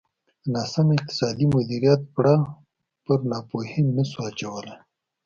د 0.43 0.43
ناسم 0.55 0.87
اقتصادي 0.97 1.45
مدیریت 1.55 2.01
پړه 2.13 2.35
پر 3.05 3.19
ناپوهۍ 3.31 3.81
نه 3.95 4.03
شو 4.09 4.19
اچولای. 4.29 4.77